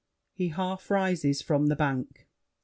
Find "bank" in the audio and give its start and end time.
1.75-2.27